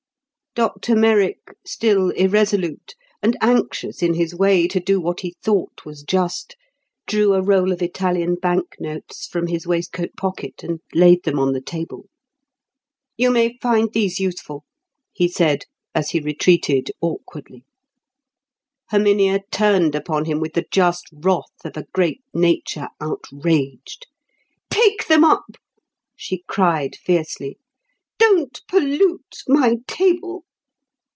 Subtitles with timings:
[0.53, 6.03] Dr Merrick still irresolute, and anxious in his way to do what he thought was
[6.03, 6.57] just,
[7.07, 11.53] drew a roll of Italian bank notes from his waistcoat pocket, and laid them on
[11.53, 12.09] the table.
[13.15, 14.65] "You may find these useful,"
[15.13, 15.63] he said,
[15.95, 17.63] as he retreated awkwardly.
[18.89, 24.05] Herminia turned upon him with the just wrath of a great nature outraged.
[24.69, 25.45] "Take them up!"
[26.17, 27.57] she cried fiercely.
[28.19, 30.43] "Don't pollute my table!"